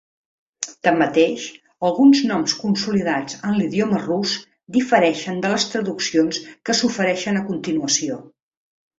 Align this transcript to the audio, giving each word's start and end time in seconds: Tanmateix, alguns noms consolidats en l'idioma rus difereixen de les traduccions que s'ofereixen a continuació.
Tanmateix, 0.85 1.43
alguns 1.89 2.21
noms 2.29 2.55
consolidats 2.61 3.35
en 3.49 3.53
l'idioma 3.57 3.99
rus 4.05 4.33
difereixen 4.77 5.43
de 5.43 5.51
les 5.53 5.67
traduccions 5.73 6.39
que 6.71 6.75
s'ofereixen 6.79 7.37
a 7.41 7.45
continuació. 7.51 8.19